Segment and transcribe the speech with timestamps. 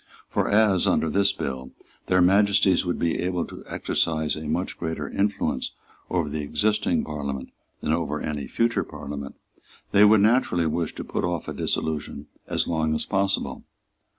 [0.31, 1.73] For as, under this bill,
[2.07, 5.73] Their Majesties would be able to exercise a much greater influence
[6.09, 9.35] over the existing Parliament than over any future Parliament,
[9.91, 13.63] they would naturally wish to put off a dissolution as long as possible.